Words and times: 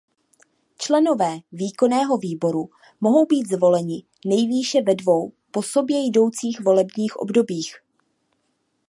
Členové 0.77 1.39
Výkonného 1.51 2.17
výboru 2.17 2.69
mohou 3.01 3.25
být 3.25 3.47
zvoleni 3.47 4.03
nejvýše 4.25 4.81
ve 4.81 4.95
dvou 4.95 5.31
po 5.51 5.61
sobě 5.63 6.05
jdoucích 6.07 6.61
volebních 6.61 7.17
obdobích. 7.17 7.73